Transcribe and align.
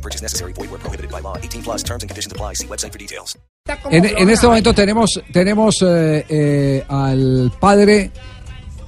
No 0.00 0.08
purchase 0.08 0.22
necessary. 0.22 0.52
Void 0.54 0.70
where 0.70 0.80
prohibited 0.80 1.10
by 1.10 1.20
law. 1.20 1.36
18 1.36 1.62
plus 1.62 1.82
terms 1.82 2.02
and 2.02 2.08
conditions 2.08 2.32
apply. 2.32 2.54
See 2.54 2.66
website 2.66 2.92
for 2.92 2.98
details. 2.98 3.38
En, 3.90 4.04
en 4.06 4.30
este 4.30 4.46
momento 4.46 4.72
tenemos, 4.72 5.20
tenemos 5.32 5.82
eh, 5.82 6.24
eh, 6.28 6.84
al 6.88 7.52
padre 7.60 8.10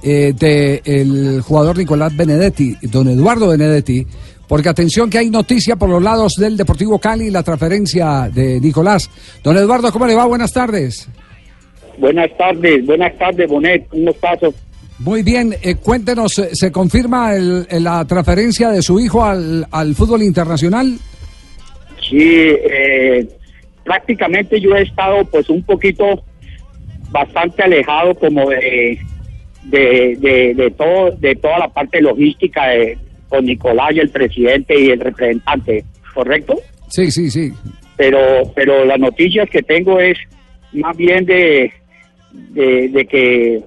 eh, 0.01 0.33
del 0.33 1.41
jugador 1.41 1.77
Nicolás 1.77 2.15
Benedetti, 2.17 2.75
don 2.81 3.07
Eduardo 3.07 3.49
Benedetti, 3.49 4.05
porque 4.47 4.69
atención 4.69 5.09
que 5.11 5.19
hay 5.19 5.29
noticia 5.29 5.75
por 5.75 5.89
los 5.89 6.01
lados 6.01 6.33
del 6.35 6.57
Deportivo 6.57 6.97
Cali, 6.97 7.29
la 7.29 7.43
transferencia 7.43 8.29
de 8.33 8.59
Nicolás. 8.59 9.09
Don 9.43 9.55
Eduardo, 9.55 9.91
¿cómo 9.91 10.07
le 10.07 10.15
va? 10.15 10.25
Buenas 10.25 10.51
tardes. 10.51 11.07
Buenas 11.99 12.35
tardes, 12.35 12.85
buenas 12.85 13.15
tardes, 13.19 13.47
Bonet, 13.47 13.87
¿cómo 13.89 14.09
estás? 14.09 14.39
Muy 15.03 15.21
bien, 15.23 15.53
eh, 15.61 15.75
cuéntenos, 15.75 16.39
eh, 16.39 16.49
¿se 16.53 16.71
confirma 16.71 17.35
el- 17.35 17.67
el- 17.69 17.83
la 17.83 18.05
transferencia 18.05 18.69
de 18.69 18.81
su 18.81 18.99
hijo 18.99 19.23
al, 19.23 19.65
al 19.71 19.95
fútbol 19.95 20.23
internacional? 20.23 20.97
Sí, 22.09 22.19
eh, 22.21 23.27
prácticamente 23.83 24.59
yo 24.61 24.75
he 24.75 24.83
estado 24.83 25.25
pues 25.25 25.49
un 25.49 25.63
poquito 25.63 26.23
bastante 27.11 27.63
alejado 27.63 28.15
como 28.15 28.49
de, 28.49 28.97
de, 29.63 30.15
de, 30.19 30.53
de 30.55 30.71
todo, 30.71 31.11
de 31.11 31.35
toda 31.35 31.59
la 31.59 31.67
parte 31.67 32.01
logística 32.01 32.67
de, 32.67 32.97
con 33.29 33.45
Nicolás 33.45 33.91
y 33.93 33.99
el 33.99 34.09
presidente 34.09 34.79
y 34.79 34.89
el 34.89 34.99
representante, 34.99 35.83
¿correcto? 36.13 36.55
Sí, 36.89 37.11
sí, 37.11 37.29
sí. 37.29 37.51
pero 37.97 38.19
pero 38.55 38.85
las 38.85 38.99
noticias 38.99 39.49
que 39.49 39.61
tengo 39.63 39.99
es 39.99 40.17
más 40.73 40.95
bien 40.95 41.25
de, 41.25 41.71
de, 42.31 42.89
de 42.89 43.05
que 43.05 43.61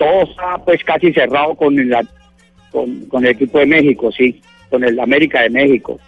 todo 0.00 0.22
está 0.22 0.56
pues 0.64 0.82
casi 0.82 1.12
cerrado 1.12 1.54
con 1.54 1.78
el, 1.78 1.94
con, 2.70 3.04
con 3.04 3.22
el 3.26 3.32
equipo 3.32 3.58
de 3.58 3.66
México, 3.66 4.10
sí, 4.10 4.40
con 4.70 4.82
el 4.82 4.98
América 4.98 5.42
de 5.42 5.50
México. 5.50 6.00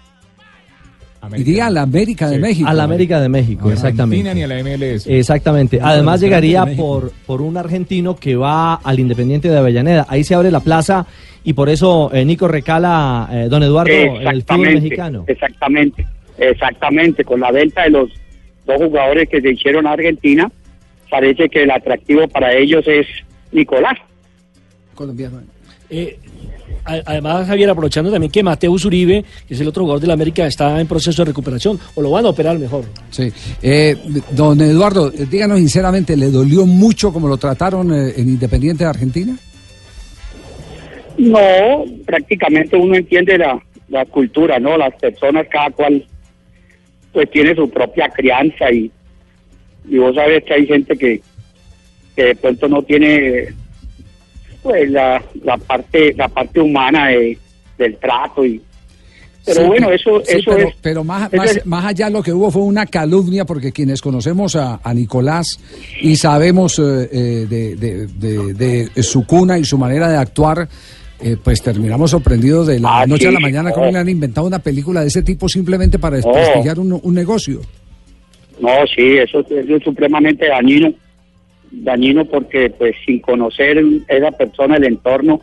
Iría 1.36 1.66
a 1.66 1.70
la 1.70 1.82
América 1.82 2.28
de 2.30 2.38
México. 2.38 2.68
A 2.68 2.72
la 2.72 2.84
América 2.84 3.20
de 3.20 3.28
México, 3.28 3.70
exactamente. 3.70 4.34
ni 4.34 4.42
a 4.42 4.46
la 4.46 4.62
MLS. 4.62 5.06
Exactamente. 5.06 5.78
Además 5.80 6.20
llegaría 6.20 6.64
por, 6.74 7.12
por 7.26 7.42
un 7.42 7.58
argentino 7.58 8.16
que 8.16 8.34
va 8.34 8.74
al 8.76 8.98
Independiente 8.98 9.48
de 9.48 9.58
Avellaneda. 9.58 10.06
Ahí 10.08 10.24
se 10.24 10.34
abre 10.34 10.50
la 10.50 10.60
plaza 10.60 11.06
y 11.44 11.52
por 11.52 11.68
eso 11.68 12.10
eh, 12.14 12.24
Nico 12.24 12.48
recala, 12.48 13.28
eh, 13.30 13.46
don 13.50 13.62
Eduardo, 13.62 13.92
el 13.92 14.42
fútbol 14.42 14.74
mexicano. 14.74 15.24
Exactamente, 15.26 16.06
exactamente. 16.38 17.24
Con 17.24 17.40
la 17.40 17.52
venta 17.52 17.82
de 17.82 17.90
los 17.90 18.10
dos 18.64 18.78
jugadores 18.78 19.28
que 19.28 19.42
se 19.42 19.50
hicieron 19.50 19.86
a 19.86 19.92
Argentina, 19.92 20.50
parece 21.10 21.50
que 21.50 21.64
el 21.64 21.70
atractivo 21.70 22.26
para 22.26 22.54
ellos 22.54 22.84
es 22.88 23.06
Nicolás. 23.52 23.98
Colombiano. 24.94 25.40
Eh, 25.90 26.18
además, 26.84 27.46
Javier, 27.46 27.68
aprovechando 27.70 28.10
también 28.10 28.32
que 28.32 28.42
Mateus 28.42 28.84
Uribe, 28.84 29.24
que 29.46 29.54
es 29.54 29.60
el 29.60 29.68
otro 29.68 29.82
jugador 29.82 30.00
de 30.00 30.06
la 30.06 30.14
América, 30.14 30.46
está 30.46 30.80
en 30.80 30.86
proceso 30.86 31.22
de 31.22 31.26
recuperación, 31.26 31.78
o 31.94 32.02
lo 32.02 32.10
van 32.10 32.24
a 32.24 32.30
operar 32.30 32.58
mejor. 32.58 32.84
Sí. 33.10 33.30
Eh, 33.62 33.96
don 34.30 34.60
Eduardo, 34.60 35.08
eh, 35.08 35.26
díganos 35.30 35.58
sinceramente, 35.58 36.16
¿le 36.16 36.30
dolió 36.30 36.64
mucho 36.66 37.12
como 37.12 37.28
lo 37.28 37.36
trataron 37.36 37.92
eh, 37.92 38.14
en 38.16 38.28
Independiente 38.30 38.84
de 38.84 38.90
Argentina? 38.90 39.36
No, 41.18 41.84
prácticamente 42.06 42.74
uno 42.76 42.96
entiende 42.96 43.36
la, 43.36 43.62
la 43.88 44.06
cultura, 44.06 44.58
¿no? 44.58 44.78
Las 44.78 44.94
personas, 44.94 45.46
cada 45.50 45.70
cual, 45.70 46.06
pues 47.12 47.30
tiene 47.30 47.54
su 47.54 47.68
propia 47.68 48.08
crianza 48.08 48.72
y, 48.72 48.90
y 49.88 49.98
vos 49.98 50.14
sabes 50.14 50.42
que 50.44 50.54
hay 50.54 50.66
gente 50.66 50.96
que, 50.96 51.20
que 52.16 52.24
de 52.24 52.34
pronto 52.36 52.68
no 52.68 52.82
tiene, 52.82 53.48
pues, 54.62 54.90
la, 54.90 55.22
la 55.44 55.56
parte 55.56 56.14
la 56.14 56.28
parte 56.28 56.60
humana 56.60 57.08
de- 57.08 57.38
del 57.78 57.96
trato 57.96 58.44
y 58.44 58.60
pero 59.44 59.62
Sí, 59.62 59.66
bueno 59.66 59.90
eso 59.90 60.20
sí, 60.24 60.36
eso 60.38 60.50
pero, 60.54 60.68
es 60.68 60.74
pero 60.80 61.02
más, 61.04 61.32
más, 61.32 61.56
es- 61.56 61.66
más 61.66 61.84
allá 61.84 62.08
lo 62.10 62.22
que 62.22 62.32
hubo 62.32 62.50
fue 62.52 62.62
una 62.62 62.86
calumnia 62.86 63.44
porque 63.44 63.72
quienes 63.72 64.00
conocemos 64.00 64.54
a, 64.54 64.78
a 64.84 64.94
Nicolás 64.94 65.58
y 66.00 66.14
sabemos 66.14 66.78
eh, 66.78 67.08
eh, 67.10 67.46
de, 67.50 67.74
de- 67.76 68.06
de- 68.54 68.88
de 68.94 69.02
su 69.02 69.26
cuna 69.26 69.58
y 69.58 69.64
su 69.64 69.76
manera 69.78 70.08
de 70.08 70.16
actuar, 70.16 70.68
eh, 71.20 71.36
pues 71.42 71.60
terminamos 71.60 72.12
sorprendidos 72.12 72.68
de 72.68 72.78
la 72.78 73.00
Ah, 73.00 73.06
noche 73.06 73.26
a 73.28 73.32
la 73.32 73.40
mañana 73.40 73.72
cómo 73.72 73.86
no. 73.86 73.92
le 73.92 73.98
han 73.98 74.08
inventado 74.08 74.46
una 74.46 74.60
película 74.60 75.00
de 75.00 75.08
ese 75.08 75.22
tipo 75.24 75.48
simplemente 75.48 75.98
para 75.98 76.16
desprestigiar 76.16 76.78
un, 76.78 77.00
un 77.02 77.14
negocio. 77.14 77.62
No, 78.60 78.68
sí, 78.94 79.16
eso, 79.18 79.40
eso 79.40 79.76
es 79.76 79.82
supremamente 79.82 80.46
dañino, 80.46 80.92
dañino 81.72 82.24
porque 82.24 82.70
pues 82.70 82.94
sin 83.06 83.20
conocer 83.20 83.82
esa 84.08 84.30
persona, 84.30 84.76
el 84.76 84.84
entorno 84.84 85.40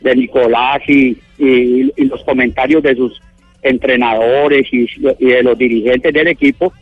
de 0.00 0.14
Nicolás 0.14 0.80
y, 0.86 1.16
y- 1.38 1.90
y 1.96 2.04
los 2.04 2.22
comentarios 2.24 2.82
de 2.82 2.94
sus 2.94 3.20
entrenadores 3.62 4.66
y, 4.72 4.86
y 5.18 5.26
de 5.26 5.42
los 5.42 5.56
dirigentes 5.58 6.12
del 6.12 6.28
equipo, 6.28 6.72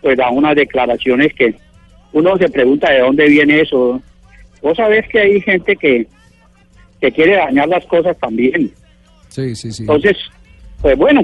pues 0.00 0.16
da 0.16 0.30
unas 0.30 0.54
declaraciones 0.54 1.34
que 1.34 1.54
uno 2.12 2.36
se 2.38 2.48
pregunta 2.48 2.90
de 2.92 3.00
dónde 3.00 3.28
viene 3.28 3.60
eso. 3.60 4.00
Vos 4.62 4.76
sabés 4.76 5.06
que 5.08 5.18
hay 5.18 5.40
gente 5.40 5.76
que, 5.76 6.06
que 7.00 7.10
quiere 7.12 7.36
dañar 7.36 7.68
las 7.68 7.84
cosas 7.86 8.16
también. 8.18 8.70
Sí, 9.28 9.54
sí, 9.56 9.72
sí. 9.72 9.82
Entonces, 9.82 10.16
pues 10.80 10.96
bueno, 10.96 11.22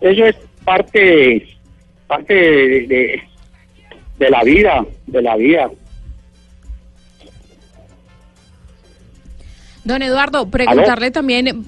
eso 0.00 0.26
es 0.26 0.36
parte, 0.64 1.46
parte 2.06 2.34
de, 2.34 2.86
de, 2.86 3.22
de 4.18 4.30
la 4.30 4.42
vida, 4.44 4.84
de 5.06 5.22
la 5.22 5.36
vida. 5.36 5.70
Don 9.84 10.02
Eduardo, 10.02 10.48
preguntarle 10.48 11.10
también, 11.10 11.64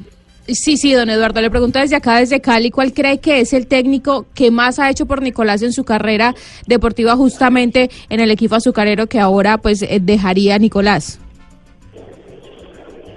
sí, 0.48 0.76
sí, 0.76 0.92
don 0.92 1.10
Eduardo, 1.10 1.40
le 1.40 1.50
pregunto 1.50 1.78
desde 1.78 1.96
acá, 1.96 2.18
desde 2.18 2.40
Cali, 2.40 2.70
¿cuál 2.70 2.94
cree 2.94 3.18
que 3.18 3.40
es 3.40 3.52
el 3.52 3.66
técnico 3.66 4.26
que 4.34 4.50
más 4.50 4.78
ha 4.78 4.88
hecho 4.88 5.06
por 5.06 5.20
Nicolás 5.20 5.62
en 5.62 5.72
su 5.72 5.84
carrera 5.84 6.34
deportiva 6.66 7.14
justamente 7.14 7.90
en 8.08 8.20
el 8.20 8.30
equipo 8.30 8.54
azucarero 8.54 9.06
que 9.06 9.20
ahora 9.20 9.58
pues 9.58 9.82
eh, 9.82 9.98
dejaría 10.00 10.58
Nicolás? 10.58 11.20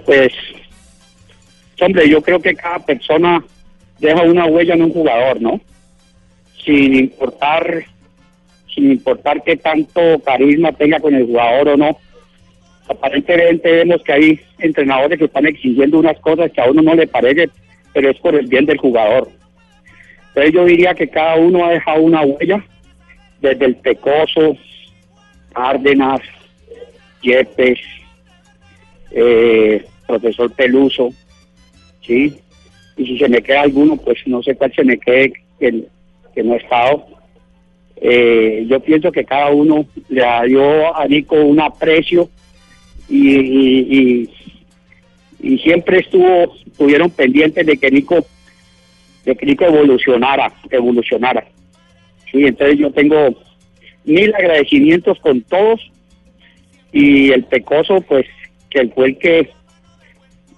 Pues, 0.04 0.32
hombre, 1.80 2.08
yo 2.08 2.20
creo 2.20 2.40
que 2.40 2.54
cada 2.54 2.80
persona 2.80 3.42
deja 4.00 4.22
una 4.22 4.46
huella 4.46 4.74
en 4.74 4.82
un 4.82 4.92
jugador, 4.92 5.40
¿no? 5.40 5.60
Sin 6.64 6.94
importar, 6.94 7.84
sin 8.74 8.92
importar 8.92 9.42
qué 9.44 9.56
tanto 9.56 10.00
carisma 10.24 10.72
tenga 10.72 11.00
con 11.00 11.14
el 11.14 11.26
jugador 11.26 11.68
o 11.68 11.76
no. 11.76 11.98
Aparentemente 12.88 13.70
vemos 13.70 14.02
que 14.02 14.12
hay 14.12 14.40
entrenadores 14.58 15.18
que 15.18 15.26
están 15.26 15.46
exigiendo 15.46 15.98
unas 15.98 16.18
cosas 16.20 16.50
que 16.50 16.60
a 16.60 16.70
uno 16.70 16.82
no 16.82 16.94
le 16.94 17.06
parece, 17.06 17.50
pero 17.92 18.10
es 18.10 18.18
por 18.18 18.34
el 18.34 18.46
bien 18.46 18.66
del 18.66 18.78
jugador. 18.78 19.28
Entonces 20.28 20.52
yo 20.52 20.64
diría 20.64 20.94
que 20.94 21.08
cada 21.08 21.36
uno 21.36 21.64
ha 21.64 21.72
dejado 21.72 22.02
una 22.02 22.22
huella, 22.22 22.64
desde 23.40 23.64
el 23.64 23.76
Pecoso, 23.76 24.56
Cárdenas, 25.52 26.20
Yepes, 27.22 27.78
eh, 29.10 29.84
profesor 30.06 30.50
Peluso, 30.52 31.10
¿sí? 32.00 32.36
Y 32.96 33.06
si 33.06 33.18
se 33.18 33.28
me 33.28 33.42
queda 33.42 33.62
alguno, 33.62 33.96
pues 33.96 34.18
no 34.26 34.42
sé 34.42 34.54
cuál 34.54 34.72
se 34.74 34.84
me 34.84 34.98
quede 34.98 35.32
que, 35.58 35.84
no 36.42 36.54
ha 36.54 36.56
estado. 36.56 37.06
Eh, 37.96 38.64
yo 38.68 38.80
pienso 38.80 39.12
que 39.12 39.24
cada 39.24 39.50
uno 39.50 39.84
le 40.08 40.24
dio 40.46 40.96
a 40.96 41.06
Nico 41.06 41.36
un 41.36 41.60
aprecio 41.60 42.30
y, 43.10 44.28
y, 45.40 45.58
siempre 45.58 45.98
estuvo, 45.98 46.54
estuvieron 46.66 47.10
pendientes 47.10 47.66
de 47.66 47.76
que 47.76 47.90
Nico, 47.90 48.24
de 49.24 49.34
que 49.34 49.46
Nico 49.46 49.64
evolucionara, 49.64 50.52
evolucionara. 50.70 51.46
Sí, 52.30 52.44
entonces 52.44 52.78
yo 52.78 52.92
tengo 52.92 53.34
mil 54.04 54.34
agradecimientos 54.34 55.18
con 55.20 55.42
todos 55.42 55.90
y 56.92 57.30
el 57.30 57.44
Pecoso, 57.44 58.00
pues, 58.02 58.26
que 58.68 58.88
fue 58.88 59.08
el 59.08 59.18
que 59.18 59.38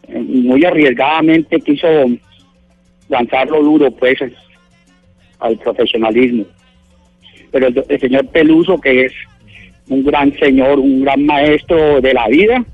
eh, 0.08 0.19
muy 0.19 0.64
arriesgadamente 0.64 1.60
quiso 1.60 1.87
lanzarlo 3.08 3.62
duro, 3.62 3.90
pues, 3.90 4.19
al 5.38 5.58
profesionalismo. 5.58 6.44
Pero 7.50 7.69
el 7.69 8.00
señor 8.00 8.26
Peluso, 8.28 8.78
que 8.78 9.06
es 9.06 9.12
un 9.92 10.04
gran 10.04 10.32
señor, 10.38 10.78
un 10.78 11.02
gran 11.02 11.24
maestro 11.24 12.00
de 12.00 12.14
la 12.14 12.28
vida, 12.28 12.64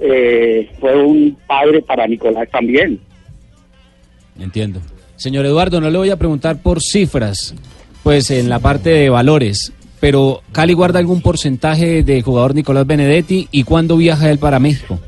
eh, 0.00 0.68
fue 0.80 0.96
un 1.02 1.36
padre 1.46 1.82
para 1.82 2.06
Nicolás 2.06 2.48
también. 2.50 2.98
Entiendo. 4.38 4.80
Señor 5.16 5.46
Eduardo, 5.46 5.80
no 5.80 5.90
le 5.90 5.98
voy 5.98 6.10
a 6.10 6.16
preguntar 6.16 6.60
por 6.62 6.82
cifras, 6.82 7.54
pues 8.02 8.30
en 8.30 8.48
la 8.48 8.58
parte 8.58 8.90
de 8.90 9.10
valores. 9.10 9.72
Pero 10.00 10.42
Cali 10.52 10.74
guarda 10.74 10.98
algún 10.98 11.22
porcentaje 11.22 12.02
de 12.02 12.20
jugador 12.20 12.54
Nicolás 12.54 12.86
Benedetti 12.86 13.48
y 13.50 13.62
cuándo 13.62 13.96
viaja 13.96 14.30
él 14.30 14.38
para 14.38 14.58
México. 14.58 14.98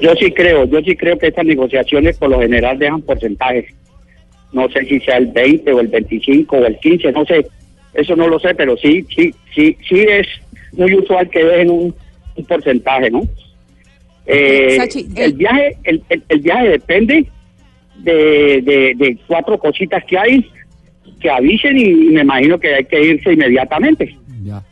Yo 0.00 0.14
sí 0.18 0.32
creo, 0.32 0.64
yo 0.64 0.80
sí 0.80 0.96
creo 0.96 1.18
que 1.18 1.28
estas 1.28 1.44
negociaciones 1.44 2.16
por 2.16 2.30
lo 2.30 2.40
general 2.40 2.78
dejan 2.78 3.02
porcentajes. 3.02 3.66
No 4.52 4.68
sé 4.70 4.84
si 4.86 4.98
sea 5.00 5.18
el 5.18 5.26
20 5.26 5.72
o 5.72 5.80
el 5.80 5.88
25 5.88 6.56
o 6.56 6.64
el 6.64 6.78
15, 6.78 7.12
no 7.12 7.24
sé. 7.26 7.46
Eso 7.94 8.14
no 8.16 8.28
lo 8.28 8.38
sé, 8.38 8.54
pero 8.54 8.76
sí, 8.76 9.04
sí, 9.14 9.34
sí, 9.54 9.76
sí 9.88 10.00
es 10.08 10.26
muy 10.72 10.94
usual 10.94 11.28
que 11.30 11.44
dejen 11.44 11.70
un, 11.70 11.94
un 12.36 12.44
porcentaje, 12.44 13.10
¿no? 13.10 13.22
Eh, 14.26 14.76
Sachi, 14.76 15.08
el 15.16 15.22
el- 15.24 15.32
viaje, 15.34 15.76
el, 15.84 16.02
el- 16.08 16.22
el 16.28 16.40
viaje 16.40 16.68
depende 16.68 17.26
de, 17.98 18.12
de, 18.62 18.94
de 18.96 19.18
cuatro 19.26 19.58
cositas 19.58 20.02
que 20.04 20.16
hay 20.18 20.46
que 21.20 21.28
avisen 21.30 21.76
y, 21.76 21.92
me 22.12 22.20
imagino 22.22 22.58
que 22.58 22.74
hay 22.74 22.84
que 22.84 23.02
irse 23.02 23.32
inmediatamente. 23.32 24.16
Ya. 24.44 24.62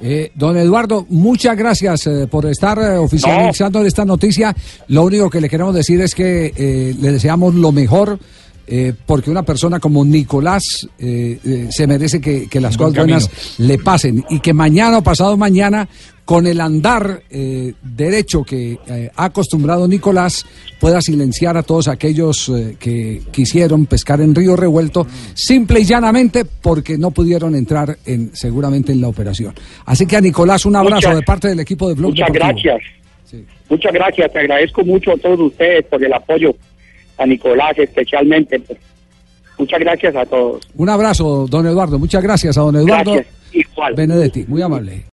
Eh, 0.00 0.30
don 0.34 0.56
Eduardo, 0.56 1.04
muchas 1.10 1.56
gracias 1.56 2.06
eh, 2.06 2.26
por 2.30 2.46
estar 2.46 2.78
eh, 2.78 2.96
oficializando 2.96 3.84
esta 3.84 4.04
noticia. 4.04 4.54
Lo 4.86 5.02
único 5.04 5.28
que 5.28 5.40
le 5.40 5.48
queremos 5.48 5.74
decir 5.74 6.00
es 6.00 6.14
que 6.14 6.52
eh, 6.56 6.94
le 7.00 7.12
deseamos 7.12 7.54
lo 7.56 7.72
mejor. 7.72 8.18
Eh, 8.68 8.92
porque 9.06 9.30
una 9.30 9.42
persona 9.42 9.80
como 9.80 10.04
Nicolás 10.04 10.86
eh, 10.98 11.38
eh, 11.44 11.68
se 11.70 11.86
merece 11.86 12.20
que, 12.20 12.48
que 12.48 12.60
las 12.60 12.76
Buen 12.76 12.90
cosas 12.90 13.04
buenas 13.06 13.58
le 13.58 13.78
pasen 13.78 14.24
y 14.30 14.40
que 14.40 14.52
mañana 14.52 14.98
o 14.98 15.02
pasado 15.02 15.36
mañana, 15.36 15.88
con 16.24 16.46
el 16.46 16.60
andar 16.60 17.22
eh, 17.30 17.72
derecho 17.82 18.44
que 18.44 18.78
eh, 18.86 19.10
ha 19.16 19.24
acostumbrado 19.24 19.88
Nicolás, 19.88 20.44
pueda 20.78 21.00
silenciar 21.00 21.56
a 21.56 21.62
todos 21.62 21.88
aquellos 21.88 22.50
eh, 22.50 22.76
que 22.78 23.22
quisieron 23.30 23.86
pescar 23.86 24.20
en 24.20 24.34
Río 24.34 24.54
Revuelto, 24.54 25.06
simple 25.32 25.80
y 25.80 25.84
llanamente 25.84 26.44
porque 26.44 26.98
no 26.98 27.10
pudieron 27.12 27.54
entrar 27.54 27.96
en 28.04 28.30
seguramente 28.34 28.92
en 28.92 29.00
la 29.00 29.08
operación. 29.08 29.54
Así 29.86 30.04
que 30.04 30.16
a 30.18 30.20
Nicolás 30.20 30.66
un 30.66 30.76
abrazo 30.76 30.96
Muchas- 31.08 31.16
de 31.16 31.22
parte 31.22 31.48
del 31.48 31.60
equipo 31.60 31.88
de 31.88 31.94
Blog 31.94 32.10
Muchas 32.10 32.26
Deportivo. 32.30 32.62
gracias. 32.74 32.98
Muchas 33.70 33.92
gracias. 33.92 34.32
Te 34.32 34.38
agradezco 34.38 34.82
mucho 34.84 35.12
a 35.12 35.16
todos 35.18 35.38
ustedes 35.40 35.84
por 35.86 36.02
el 36.02 36.12
apoyo, 36.12 36.54
a 37.18 37.26
Nicolás 37.26 37.78
especialmente. 37.78 38.58
pues. 38.60 38.78
Muchas 39.58 39.80
gracias 39.80 40.14
a 40.14 40.24
todos. 40.24 40.68
Un 40.76 40.88
abrazo, 40.88 41.46
don 41.48 41.66
Eduardo. 41.66 41.98
Muchas 41.98 42.22
gracias 42.22 42.56
a 42.56 42.60
don 42.60 42.76
Eduardo 42.76 43.12
Gracias. 43.14 43.34
Igual. 43.52 43.94
Benedetti. 43.94 44.44
Muy 44.46 44.62
amable. 44.62 45.04